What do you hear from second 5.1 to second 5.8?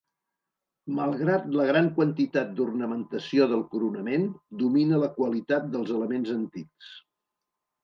qualitat